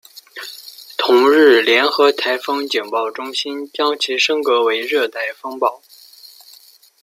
[0.97, 5.83] 同日联合台风警报中心将其升格为热带风暴。